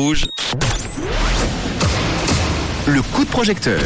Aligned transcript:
rouge. 0.00 0.26
Le 2.86 3.02
coup 3.02 3.24
de 3.24 3.30
projecteur. 3.30 3.82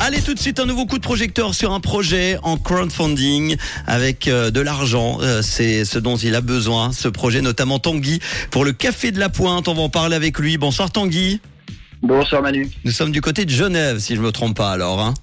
Allez 0.00 0.20
tout 0.20 0.34
de 0.34 0.38
suite 0.38 0.58
un 0.58 0.66
nouveau 0.66 0.84
coup 0.84 0.98
de 0.98 1.02
projecteur 1.02 1.54
sur 1.54 1.72
un 1.72 1.78
projet 1.78 2.38
en 2.42 2.56
crowdfunding 2.56 3.56
avec 3.86 4.26
euh, 4.26 4.50
de 4.50 4.60
l'argent. 4.60 5.18
Euh, 5.20 5.40
c'est 5.42 5.84
ce 5.84 6.00
dont 6.00 6.16
il 6.16 6.34
a 6.34 6.40
besoin, 6.40 6.90
ce 6.92 7.06
projet 7.06 7.40
notamment 7.40 7.78
Tanguy 7.78 8.18
pour 8.50 8.64
le 8.64 8.72
Café 8.72 9.12
de 9.12 9.20
la 9.20 9.28
Pointe. 9.28 9.68
On 9.68 9.74
va 9.74 9.82
en 9.82 9.88
parler 9.88 10.16
avec 10.16 10.38
lui. 10.40 10.58
Bonsoir 10.58 10.90
Tanguy. 10.90 11.40
Bonsoir 12.02 12.42
Manu. 12.42 12.68
Nous 12.84 12.90
sommes 12.90 13.12
du 13.12 13.20
côté 13.20 13.44
de 13.44 13.50
Genève 13.50 14.00
si 14.00 14.16
je 14.16 14.20
me 14.20 14.32
trompe 14.32 14.56
pas 14.56 14.72
alors. 14.72 15.00
Hein. 15.00 15.14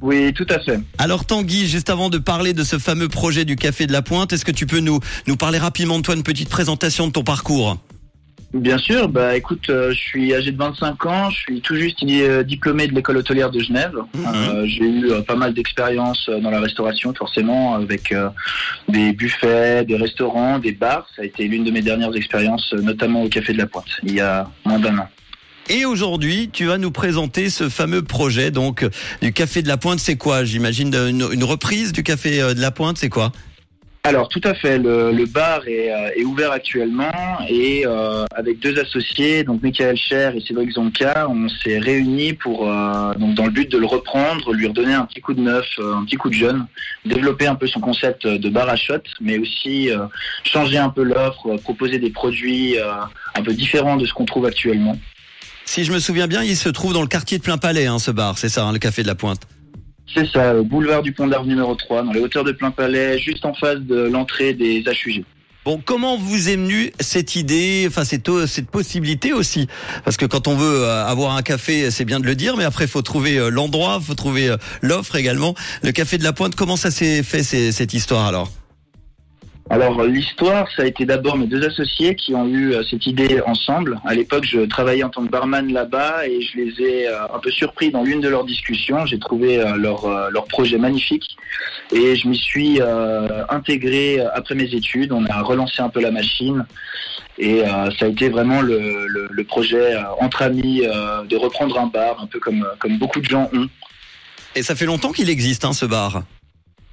Oui, 0.00 0.32
tout 0.32 0.46
à 0.48 0.58
fait. 0.58 0.80
Alors 0.96 1.26
Tanguy, 1.26 1.68
juste 1.68 1.90
avant 1.90 2.08
de 2.08 2.16
parler 2.16 2.54
de 2.54 2.64
ce 2.64 2.78
fameux 2.78 3.08
projet 3.08 3.44
du 3.44 3.56
Café 3.56 3.86
de 3.86 3.92
la 3.92 4.00
Pointe, 4.00 4.32
est-ce 4.32 4.46
que 4.46 4.52
tu 4.52 4.64
peux 4.66 4.80
nous, 4.80 5.00
nous 5.26 5.36
parler 5.36 5.58
rapidement 5.58 5.98
de 5.98 6.02
toi, 6.02 6.14
une 6.14 6.22
petite 6.22 6.48
présentation 6.48 7.06
de 7.06 7.12
ton 7.12 7.24
parcours? 7.24 7.78
Bien 8.54 8.78
sûr, 8.78 9.08
bah 9.08 9.36
écoute, 9.36 9.68
euh, 9.68 9.90
je 9.90 9.98
suis 9.98 10.32
âgé 10.32 10.52
de 10.52 10.56
25 10.56 11.06
ans, 11.06 11.28
je 11.28 11.38
suis 11.38 11.60
tout 11.60 11.74
juste 11.74 12.04
euh, 12.04 12.44
diplômé 12.44 12.86
de 12.86 12.94
l'école 12.94 13.16
hôtelière 13.16 13.50
de 13.50 13.58
Genève. 13.58 13.96
Mhm. 14.14 14.24
Euh, 14.26 14.64
J'ai 14.66 14.84
eu 14.84 15.22
pas 15.26 15.34
mal 15.34 15.52
d'expériences 15.54 16.28
euh, 16.28 16.38
dans 16.38 16.50
la 16.50 16.60
restauration, 16.60 17.12
forcément, 17.12 17.74
avec 17.74 18.14
des 18.88 19.12
buffets, 19.12 19.84
des 19.84 19.96
restaurants, 19.96 20.60
des 20.60 20.70
bars. 20.70 21.04
Ça 21.16 21.22
a 21.22 21.24
été 21.24 21.48
l'une 21.48 21.64
de 21.64 21.72
mes 21.72 21.82
dernières 21.82 22.14
expériences, 22.14 22.72
notamment 22.74 23.24
au 23.24 23.28
Café 23.28 23.52
de 23.54 23.58
la 23.58 23.66
Pointe, 23.66 23.88
il 24.04 24.14
y 24.14 24.20
a 24.20 24.48
moins 24.64 24.78
d'un 24.78 24.98
an. 24.98 25.08
Et 25.68 25.84
aujourd'hui, 25.84 26.48
tu 26.52 26.66
vas 26.66 26.78
nous 26.78 26.92
présenter 26.92 27.50
ce 27.50 27.68
fameux 27.68 28.02
projet 28.02 28.52
donc 28.52 28.86
du 29.20 29.32
Café 29.32 29.62
de 29.62 29.68
la 29.68 29.78
Pointe. 29.78 29.98
C'est 29.98 30.16
quoi? 30.16 30.44
J'imagine 30.44 30.94
une, 30.94 31.26
une 31.32 31.44
reprise 31.44 31.90
du 31.92 32.04
Café 32.04 32.54
de 32.54 32.60
la 32.60 32.70
Pointe. 32.70 32.98
C'est 32.98 33.08
quoi? 33.08 33.32
Alors 34.06 34.28
tout 34.28 34.40
à 34.44 34.52
fait, 34.52 34.76
le, 34.76 35.12
le 35.12 35.24
bar 35.24 35.66
est, 35.66 35.90
euh, 35.90 36.10
est 36.14 36.24
ouvert 36.24 36.52
actuellement 36.52 37.10
et 37.48 37.86
euh, 37.86 38.26
avec 38.34 38.58
deux 38.58 38.78
associés, 38.78 39.44
donc 39.44 39.62
Michael 39.62 39.96
Cher 39.96 40.36
et 40.36 40.42
Cédric 40.42 40.72
Zonka, 40.72 41.26
on 41.30 41.48
s'est 41.48 41.78
réunis 41.78 42.34
pour 42.34 42.70
euh, 42.70 43.14
donc 43.14 43.34
dans 43.34 43.46
le 43.46 43.50
but 43.50 43.70
de 43.72 43.78
le 43.78 43.86
reprendre, 43.86 44.52
lui 44.52 44.66
redonner 44.66 44.92
un 44.92 45.06
petit 45.06 45.22
coup 45.22 45.32
de 45.32 45.40
neuf, 45.40 45.64
euh, 45.78 45.94
un 45.94 46.04
petit 46.04 46.16
coup 46.16 46.28
de 46.28 46.34
jeune, 46.34 46.66
développer 47.06 47.46
un 47.46 47.54
peu 47.54 47.66
son 47.66 47.80
concept 47.80 48.26
de 48.26 48.48
bar 48.50 48.68
à 48.68 48.76
shot, 48.76 49.00
mais 49.22 49.38
aussi 49.38 49.88
euh, 49.90 50.04
changer 50.44 50.76
un 50.76 50.90
peu 50.90 51.02
l'offre, 51.02 51.56
proposer 51.62 51.98
des 51.98 52.10
produits 52.10 52.76
un 53.34 53.42
peu 53.42 53.54
différents 53.54 53.96
de 53.96 54.04
ce 54.04 54.12
qu'on 54.12 54.26
trouve 54.26 54.44
actuellement. 54.44 54.98
Si 55.64 55.82
je 55.82 55.92
me 55.92 55.98
souviens 55.98 56.26
bien, 56.26 56.42
il 56.42 56.56
se 56.58 56.68
trouve 56.68 56.92
dans 56.92 57.00
le 57.00 57.08
quartier 57.08 57.38
de 57.38 57.42
Plein 57.42 57.56
Palais, 57.56 57.86
hein, 57.86 57.98
ce 57.98 58.10
bar. 58.10 58.36
C'est 58.36 58.50
ça, 58.50 58.64
hein, 58.64 58.72
le 58.72 58.78
Café 58.78 59.02
de 59.02 59.06
la 59.06 59.14
Pointe. 59.14 59.46
C'est 60.12 60.26
ça, 60.28 60.54
boulevard 60.62 61.02
du 61.02 61.12
Pont 61.12 61.26
d'Arve 61.26 61.46
numéro 61.46 61.74
3, 61.74 62.02
dans 62.02 62.12
les 62.12 62.20
hauteurs 62.20 62.44
de 62.44 62.52
Plein 62.52 62.70
Palais, 62.70 63.18
juste 63.18 63.44
en 63.44 63.54
face 63.54 63.80
de 63.80 64.08
l'entrée 64.08 64.54
des 64.54 64.82
HUG. 64.82 65.24
Bon, 65.64 65.80
comment 65.82 66.18
vous 66.18 66.50
est 66.50 66.56
venue 66.56 66.92
cette 67.00 67.36
idée, 67.36 67.86
enfin 67.88 68.04
cette, 68.04 68.30
cette 68.46 68.68
possibilité 68.68 69.32
aussi? 69.32 69.66
Parce 70.04 70.18
que 70.18 70.26
quand 70.26 70.46
on 70.46 70.56
veut 70.56 70.82
euh, 70.82 71.06
avoir 71.06 71.34
un 71.34 71.40
café, 71.40 71.90
c'est 71.90 72.04
bien 72.04 72.20
de 72.20 72.26
le 72.26 72.34
dire, 72.34 72.58
mais 72.58 72.64
après 72.64 72.86
faut 72.86 73.00
trouver 73.00 73.38
euh, 73.38 73.48
l'endroit, 73.48 73.98
faut 73.98 74.14
trouver 74.14 74.50
euh, 74.50 74.58
l'offre 74.82 75.16
également. 75.16 75.54
Le 75.82 75.90
Café 75.92 76.18
de 76.18 76.24
la 76.24 76.34
Pointe, 76.34 76.54
comment 76.54 76.76
ça 76.76 76.90
s'est 76.90 77.22
fait 77.22 77.42
cette 77.42 77.94
histoire 77.94 78.26
alors? 78.26 78.50
Alors 79.70 80.02
l'histoire, 80.04 80.68
ça 80.76 80.82
a 80.82 80.84
été 80.84 81.06
d'abord 81.06 81.38
mes 81.38 81.46
deux 81.46 81.64
associés 81.64 82.14
qui 82.14 82.34
ont 82.34 82.46
eu 82.46 82.74
euh, 82.74 82.82
cette 82.88 83.06
idée 83.06 83.40
ensemble. 83.46 83.98
À 84.04 84.14
l'époque, 84.14 84.44
je 84.44 84.60
travaillais 84.60 85.04
en 85.04 85.08
tant 85.08 85.24
que 85.24 85.30
barman 85.30 85.72
là-bas 85.72 86.28
et 86.28 86.42
je 86.42 86.58
les 86.58 86.82
ai 86.82 87.08
euh, 87.08 87.24
un 87.34 87.38
peu 87.38 87.50
surpris 87.50 87.90
dans 87.90 88.02
l'une 88.02 88.20
de 88.20 88.28
leurs 88.28 88.44
discussions. 88.44 89.06
J'ai 89.06 89.18
trouvé 89.18 89.58
euh, 89.58 89.76
leur, 89.76 90.30
leur 90.30 90.44
projet 90.44 90.76
magnifique 90.76 91.38
et 91.92 92.14
je 92.14 92.28
m'y 92.28 92.36
suis 92.36 92.80
intégré 93.48 94.20
après 94.34 94.54
mes 94.54 94.74
études. 94.74 95.12
On 95.12 95.24
a 95.26 95.40
relancé 95.40 95.80
un 95.80 95.88
peu 95.88 96.00
la 96.00 96.10
machine 96.10 96.66
et 97.38 97.62
ça 97.98 98.06
a 98.06 98.08
été 98.08 98.28
vraiment 98.28 98.60
le, 98.60 99.42
projet 99.44 99.94
entre 100.20 100.42
amis 100.42 100.80
de 100.80 101.36
reprendre 101.36 101.78
un 101.78 101.86
bar, 101.86 102.20
un 102.20 102.26
peu 102.26 102.40
comme, 102.40 102.66
comme 102.78 102.98
beaucoup 102.98 103.20
de 103.20 103.26
gens 103.26 103.50
ont. 103.52 103.68
Et 104.54 104.62
ça 104.62 104.74
fait 104.74 104.86
longtemps 104.86 105.12
qu'il 105.12 105.28
existe, 105.30 105.64
hein, 105.64 105.72
ce 105.72 105.84
bar? 105.84 106.22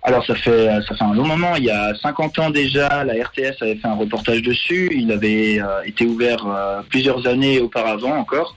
Alors 0.03 0.25
ça 0.25 0.33
fait 0.35 0.67
ça 0.87 0.95
fait 0.95 1.03
un 1.03 1.13
long 1.13 1.27
moment, 1.27 1.55
il 1.55 1.65
y 1.65 1.69
a 1.69 1.93
50 2.01 2.39
ans 2.39 2.49
déjà, 2.49 3.03
la 3.03 3.13
RTS 3.13 3.61
avait 3.61 3.75
fait 3.75 3.87
un 3.87 3.93
reportage 3.95 4.41
dessus, 4.41 4.89
il 4.95 5.11
avait 5.11 5.61
euh, 5.61 5.83
été 5.85 6.05
ouvert 6.05 6.43
euh, 6.47 6.81
plusieurs 6.89 7.27
années 7.27 7.59
auparavant 7.59 8.15
encore. 8.17 8.55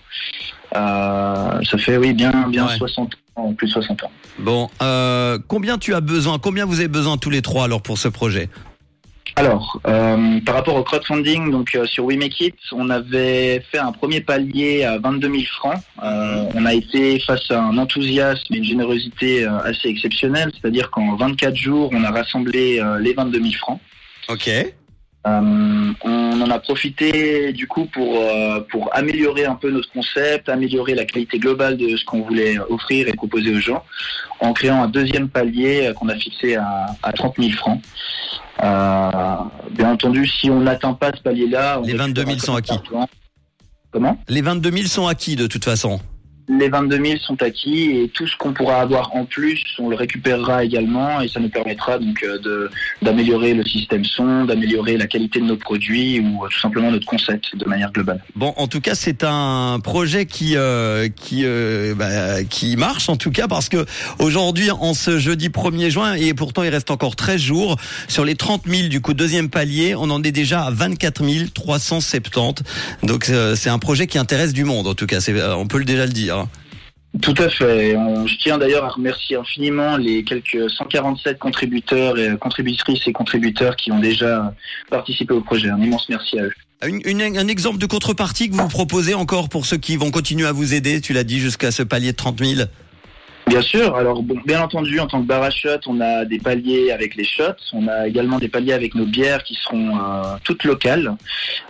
Euh, 0.74 1.60
ça 1.70 1.78
fait 1.78 1.98
oui 1.98 2.14
bien 2.14 2.48
bien 2.48 2.66
Ouais. 2.66 2.76
60 2.78 3.12
ans, 3.36 3.52
plus 3.52 3.66
de 3.66 3.72
60 3.72 4.04
ans. 4.04 4.10
Bon, 4.38 4.70
euh, 4.82 5.38
combien 5.46 5.76
tu 5.76 5.94
as 5.94 6.00
besoin 6.00 6.38
Combien 6.38 6.64
vous 6.64 6.78
avez 6.80 6.88
besoin 6.88 7.18
tous 7.18 7.30
les 7.30 7.42
trois 7.42 7.64
alors 7.64 7.82
pour 7.82 7.98
ce 7.98 8.08
projet? 8.08 8.48
Alors, 9.36 9.80
euh, 9.88 10.40
par 10.46 10.54
rapport 10.54 10.76
au 10.76 10.84
crowdfunding, 10.84 11.50
donc 11.50 11.74
euh, 11.74 11.86
sur 11.86 12.04
We 12.04 12.16
Make 12.16 12.40
It, 12.40 12.54
on 12.72 12.88
avait 12.88 13.60
fait 13.72 13.78
un 13.78 13.90
premier 13.90 14.20
palier 14.20 14.84
à 14.84 14.98
22 14.98 15.28
000 15.28 15.42
francs. 15.58 15.80
Euh, 16.04 16.44
on 16.54 16.64
a 16.64 16.72
été 16.72 17.18
face 17.18 17.50
à 17.50 17.60
un 17.60 17.76
enthousiasme 17.76 18.54
et 18.54 18.58
une 18.58 18.64
générosité 18.64 19.44
euh, 19.44 19.58
assez 19.64 19.88
exceptionnelle, 19.88 20.52
c'est-à-dire 20.52 20.88
qu'en 20.90 21.16
24 21.16 21.56
jours, 21.56 21.90
on 21.92 22.04
a 22.04 22.12
rassemblé 22.12 22.80
les 23.00 23.12
22 23.12 23.40
000 23.40 23.52
francs. 23.54 23.80
Ok. 24.28 24.48
Euh, 25.26 25.92
on 26.02 26.40
en 26.42 26.50
a 26.50 26.58
profité 26.58 27.52
du 27.54 27.66
coup 27.66 27.86
pour 27.86 28.18
euh, 28.18 28.60
pour 28.70 28.94
améliorer 28.94 29.46
un 29.46 29.54
peu 29.54 29.70
notre 29.70 29.90
concept, 29.90 30.50
améliorer 30.50 30.94
la 30.94 31.06
qualité 31.06 31.38
globale 31.38 31.78
de 31.78 31.96
ce 31.96 32.04
qu'on 32.04 32.20
voulait 32.22 32.58
offrir 32.68 33.08
et 33.08 33.14
proposer 33.14 33.54
aux 33.54 33.60
gens, 33.60 33.82
en 34.40 34.52
créant 34.52 34.82
un 34.82 34.88
deuxième 34.88 35.30
palier 35.30 35.86
euh, 35.86 35.92
qu'on 35.94 36.10
a 36.10 36.16
fixé 36.16 36.56
à, 36.56 36.86
à 37.02 37.12
30 37.12 37.36
000 37.38 37.52
francs. 37.52 37.80
Euh, 38.62 39.10
bien 39.70 39.92
entendu, 39.92 40.26
si 40.26 40.50
on 40.50 40.60
n'atteint 40.60 40.92
pas 40.92 41.10
ce 41.14 41.22
palier-là, 41.22 41.80
on 41.80 41.86
Les 41.86 41.94
22 41.94 42.20
000 42.20 42.30
récupérera 42.34 42.46
sont 42.46 42.56
acquis. 42.56 43.08
Comment? 43.90 44.18
Les 44.28 44.42
22 44.42 44.70
000 44.70 44.86
sont 44.86 45.06
acquis 45.06 45.36
de 45.36 45.46
toute 45.46 45.64
façon. 45.64 46.00
Les 46.48 46.68
22 46.68 47.02
000 47.02 47.18
sont 47.20 47.42
acquis 47.42 47.90
et 47.92 48.08
tout 48.12 48.26
ce 48.26 48.36
qu'on 48.36 48.52
pourra 48.52 48.80
avoir 48.80 49.16
en 49.16 49.24
plus, 49.24 49.62
on 49.78 49.88
le 49.88 49.96
récupérera 49.96 50.62
également 50.62 51.22
et 51.22 51.28
ça 51.28 51.40
nous 51.40 51.48
permettra 51.48 51.98
donc 51.98 52.22
euh, 52.22 52.68
d'améliorer 53.00 53.54
le 53.54 53.64
système 53.64 54.04
son, 54.04 54.44
d'améliorer 54.44 54.98
la 54.98 55.06
qualité 55.06 55.40
de 55.40 55.46
nos 55.46 55.56
produits 55.56 56.20
ou 56.20 56.44
euh, 56.44 56.48
tout 56.48 56.60
simplement 56.60 56.90
notre 56.90 57.06
concept 57.06 57.56
de 57.56 57.64
manière 57.66 57.90
globale. 57.92 58.22
Bon, 58.36 58.52
en 58.56 58.68
tout 58.68 58.82
cas, 58.82 58.94
c'est 58.94 59.24
un 59.24 59.80
projet 59.82 60.26
qui 60.26 60.56
euh, 60.56 61.08
qui 61.08 61.46
bah, 61.96 62.44
qui 62.44 62.76
marche 62.76 63.08
en 63.08 63.16
tout 63.16 63.30
cas 63.30 63.48
parce 63.48 63.70
que 63.70 63.86
aujourd'hui, 64.18 64.70
en 64.70 64.92
ce 64.92 65.18
jeudi 65.18 65.48
1er 65.48 65.88
juin, 65.88 66.14
et 66.14 66.34
pourtant 66.34 66.62
il 66.62 66.68
reste 66.68 66.90
encore 66.90 67.16
13 67.16 67.40
jours 67.40 67.76
sur 68.06 68.24
les 68.24 68.34
30 68.34 68.64
000 68.66 68.88
du 68.88 69.00
coup 69.00 69.14
deuxième 69.14 69.48
palier, 69.48 69.94
on 69.94 70.10
en 70.10 70.22
est 70.22 70.32
déjà 70.32 70.64
à 70.64 70.70
24 70.70 71.22
370. 71.54 72.64
Donc 73.02 73.30
c'est 73.54 73.70
un 73.70 73.78
projet 73.78 74.06
qui 74.06 74.18
intéresse 74.18 74.52
du 74.52 74.64
monde 74.64 74.86
en 74.86 74.94
tout 74.94 75.06
cas. 75.06 75.18
On 75.56 75.66
peut 75.66 75.78
le 75.78 75.84
déjà 75.84 76.04
le 76.04 76.12
dire. 76.12 76.33
Tout 77.22 77.34
à 77.38 77.48
fait. 77.48 77.92
Je 78.26 78.36
tiens 78.38 78.58
d'ailleurs 78.58 78.84
à 78.84 78.88
remercier 78.88 79.36
infiniment 79.36 79.96
les 79.96 80.24
quelques 80.24 80.68
147 80.68 81.38
contributeurs 81.38 82.18
et 82.18 82.36
contributrices 82.38 83.06
et 83.06 83.12
contributeurs 83.12 83.76
qui 83.76 83.92
ont 83.92 84.00
déjà 84.00 84.52
participé 84.90 85.32
au 85.32 85.40
projet. 85.40 85.68
Un 85.70 85.80
immense 85.80 86.08
merci 86.08 86.38
à 86.38 86.44
eux. 86.44 86.52
Une- 86.84 87.22
un 87.22 87.48
exemple 87.48 87.78
de 87.78 87.86
contrepartie 87.86 88.50
que 88.50 88.56
vous 88.56 88.68
proposez 88.68 89.14
encore 89.14 89.48
pour 89.48 89.64
ceux 89.64 89.76
qui 89.78 89.96
vont 89.96 90.10
continuer 90.10 90.46
à 90.46 90.52
vous 90.52 90.74
aider. 90.74 91.00
Tu 91.00 91.12
l'as 91.12 91.24
dit 91.24 91.38
jusqu'à 91.38 91.70
ce 91.70 91.82
palier 91.82 92.12
de 92.12 92.16
30 92.16 92.44
000. 92.44 92.68
Bien 93.46 93.60
sûr. 93.60 93.94
Alors, 93.94 94.22
bon, 94.22 94.36
bien 94.46 94.62
entendu, 94.62 94.98
en 95.00 95.06
tant 95.06 95.20
que 95.20 95.26
bar 95.26 95.42
à 95.42 95.50
shots, 95.50 95.86
on 95.86 96.00
a 96.00 96.24
des 96.24 96.38
paliers 96.38 96.90
avec 96.90 97.14
les 97.14 97.24
shots. 97.24 97.42
On 97.72 97.86
a 97.88 98.08
également 98.08 98.38
des 98.38 98.48
paliers 98.48 98.72
avec 98.72 98.94
nos 98.94 99.04
bières 99.04 99.44
qui 99.44 99.54
seront 99.54 99.96
euh, 99.96 100.22
toutes 100.42 100.64
locales. 100.64 101.14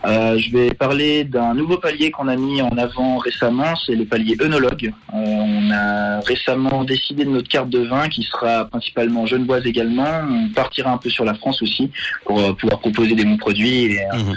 Euh, 0.06 0.38
je 0.38 0.50
vais 0.50 0.72
parler 0.72 1.24
d'un 1.24 1.52
nouveau 1.54 1.76
palier 1.78 2.10
qu'on 2.10 2.28
a 2.28 2.36
mis 2.36 2.62
en 2.62 2.76
avant 2.78 3.18
récemment. 3.18 3.74
C'est 3.76 3.96
le 3.96 4.04
palier 4.04 4.36
œnologue. 4.40 4.92
Euh, 5.12 5.16
on 5.16 5.70
a 5.72 6.20
récemment 6.20 6.84
décidé 6.84 7.24
de 7.24 7.30
notre 7.30 7.48
carte 7.48 7.70
de 7.70 7.80
vin 7.80 8.08
qui 8.08 8.22
sera 8.22 8.66
principalement 8.66 9.26
genevoise 9.26 9.66
également. 9.66 10.22
On 10.30 10.48
partira 10.50 10.92
un 10.92 10.98
peu 10.98 11.10
sur 11.10 11.24
la 11.24 11.34
France 11.34 11.60
aussi 11.60 11.90
pour 12.24 12.38
euh, 12.40 12.52
pouvoir 12.52 12.78
proposer 12.80 13.14
des 13.14 13.24
bons 13.24 13.36
produits 13.36 13.86
et 13.86 14.00
euh, 14.00 14.14
Mhm. 14.14 14.36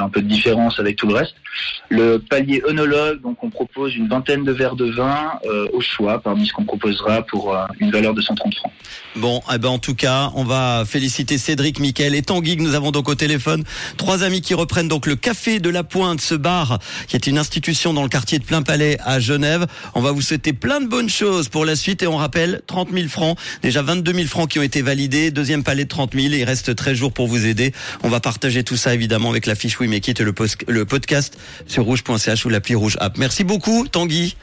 Un 0.00 0.08
peu 0.08 0.22
de 0.22 0.28
différence 0.28 0.78
avec 0.78 0.96
tout 0.96 1.06
le 1.06 1.14
reste. 1.14 1.34
Le 1.88 2.18
palier 2.18 2.62
œnologue, 2.68 3.20
donc 3.22 3.42
on 3.42 3.50
propose 3.50 3.94
une 3.94 4.08
vingtaine 4.08 4.44
de 4.44 4.52
verres 4.52 4.76
de 4.76 4.90
vin 4.90 5.32
euh, 5.44 5.66
au 5.72 5.80
choix 5.80 6.20
parmi 6.20 6.46
ce 6.46 6.52
qu'on 6.52 6.64
proposera 6.64 7.22
pour 7.22 7.54
euh, 7.54 7.64
une 7.80 7.90
valeur 7.90 8.14
de 8.14 8.20
130 8.20 8.54
francs. 8.54 8.72
Bon, 9.14 9.40
eh 9.52 9.58
ben 9.58 9.70
en 9.70 9.78
tout 9.78 9.94
cas, 9.94 10.30
on 10.34 10.44
va 10.44 10.84
féliciter 10.86 11.38
Cédric, 11.38 11.80
Mickaël 11.80 12.14
et 12.14 12.22
Tanguy 12.22 12.56
que 12.56 12.62
nous 12.62 12.74
avons 12.74 12.90
donc 12.90 13.08
au 13.08 13.14
téléphone. 13.14 13.64
Trois 13.96 14.22
amis 14.22 14.40
qui 14.40 14.54
reprennent 14.54 14.88
donc 14.88 15.06
le 15.06 15.16
Café 15.16 15.58
de 15.58 15.70
la 15.70 15.84
Pointe, 15.84 16.20
ce 16.20 16.34
bar 16.34 16.78
qui 17.08 17.16
est 17.16 17.26
une 17.26 17.38
institution 17.38 17.94
dans 17.94 18.02
le 18.02 18.08
quartier 18.08 18.38
de 18.38 18.44
Plein 18.44 18.62
Palais 18.62 18.98
à 19.04 19.20
Genève. 19.20 19.66
On 19.94 20.00
va 20.00 20.12
vous 20.12 20.20
souhaiter 20.20 20.52
plein 20.52 20.80
de 20.80 20.86
bonnes 20.86 21.08
choses 21.08 21.48
pour 21.48 21.64
la 21.64 21.76
suite 21.76 22.02
et 22.02 22.06
on 22.06 22.16
rappelle 22.16 22.60
30 22.66 22.90
000 22.92 23.08
francs, 23.08 23.38
déjà 23.62 23.82
22 23.82 24.12
000 24.12 24.26
francs 24.26 24.50
qui 24.50 24.58
ont 24.58 24.62
été 24.62 24.82
validés, 24.82 25.30
deuxième 25.30 25.62
palais 25.62 25.84
de 25.84 25.88
30 25.88 26.14
000, 26.14 26.34
il 26.34 26.44
reste 26.44 26.74
13 26.74 26.94
jours 26.94 27.12
pour 27.12 27.26
vous 27.26 27.46
aider. 27.46 27.72
On 28.02 28.08
va 28.08 28.20
partager 28.20 28.64
tout 28.64 28.76
ça 28.76 28.92
évidemment 28.92 29.30
avec 29.30 29.46
la 29.46 29.54
fiche 29.54 29.78
It 29.92 30.20
et 30.20 30.24
le, 30.24 30.84
podcast 30.84 31.38
sur 31.66 31.84
rouge.ch 31.84 32.44
ou 32.44 32.48
l'appli 32.48 32.74
Rouge 32.74 32.96
App. 33.00 33.18
Merci 33.18 33.44
beaucoup 33.44 33.86
Tanguy 33.88 34.36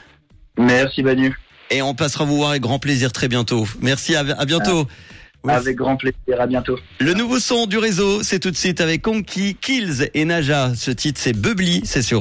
Merci 0.58 1.02
Banu. 1.02 1.34
et 1.70 1.82
on 1.82 1.94
passera 1.94 2.24
vous 2.24 2.36
voir 2.36 2.50
avec 2.50 2.62
grand 2.62 2.78
plaisir 2.78 3.12
très 3.12 3.28
bientôt. 3.28 3.66
Merci, 3.80 4.14
à, 4.14 4.20
à 4.20 4.44
bientôt. 4.44 4.86
Oui. 5.44 5.52
Avec 5.52 5.76
grand 5.76 5.96
plaisir. 5.96 6.40
À 6.40 6.46
bientôt. 6.46 6.78
Le 7.00 7.12
nouveau 7.12 7.38
son 7.38 7.66
du 7.66 7.76
réseau, 7.76 8.22
c'est 8.22 8.38
tout 8.38 8.50
de 8.50 8.56
suite 8.56 8.80
avec 8.80 9.02
Conky, 9.02 9.56
Kills 9.60 10.08
et 10.14 10.24
Naja. 10.24 10.72
Ce 10.74 10.90
titre, 10.90 11.20
c'est 11.22 11.34
Bubbly, 11.34 11.82
c'est 11.84 12.00
sur 12.00 12.12